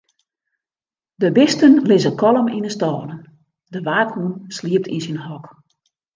De 1.21 1.29
bisten 1.37 1.73
lizze 1.89 2.11
kalm 2.21 2.47
yn 2.57 2.67
'e 2.67 2.71
stâlen, 2.75 3.21
de 3.73 3.79
waakhûn 3.87 4.33
sliept 4.55 4.91
yn 4.95 5.03
syn 5.05 5.19
hok. 5.25 5.45